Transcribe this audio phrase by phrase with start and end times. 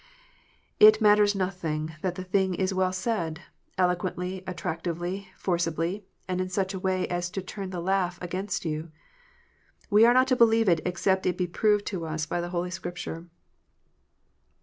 [0.79, 3.41] It matters nothing that the thing is well said,
[3.77, 8.65] eloquently, attract ively, forcibly, and in such a way as to turn the laugh against
[8.65, 8.89] you.
[9.91, 13.27] We are not to believe it except it be proved to us by Holy Scripture.